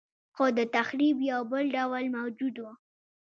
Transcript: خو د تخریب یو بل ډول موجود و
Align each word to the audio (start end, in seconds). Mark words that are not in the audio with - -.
خو 0.35 0.45
د 0.57 0.59
تخریب 0.75 1.17
یو 1.31 1.41
بل 1.51 1.65
ډول 1.75 2.05
موجود 2.17 2.55
و 2.59 2.63